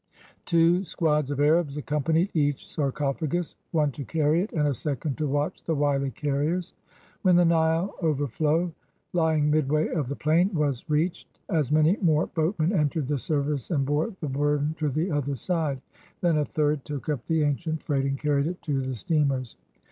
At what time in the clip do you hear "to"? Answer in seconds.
3.91-4.03, 5.19-5.27, 14.79-14.89, 18.63-18.81